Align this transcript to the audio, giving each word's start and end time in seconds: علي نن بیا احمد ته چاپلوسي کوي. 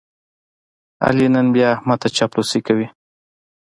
علي 1.05 1.27
نن 1.33 1.47
بیا 1.53 1.67
احمد 1.75 1.97
ته 2.01 2.07
چاپلوسي 2.15 2.59
کوي. 2.67 2.87